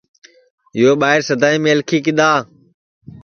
[0.81, 2.43] یو ٻائیر سدائیں میلکھی کِدؔا ہے